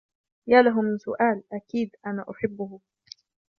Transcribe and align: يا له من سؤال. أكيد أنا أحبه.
يا 0.51 0.61
له 0.61 0.81
من 0.81 0.97
سؤال. 0.97 1.43
أكيد 1.53 1.95
أنا 2.05 2.25
أحبه. 2.31 2.79